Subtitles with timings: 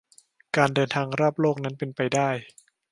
[0.55, 2.29] การเดินทางรอบโลกนั้นเป็นไปได้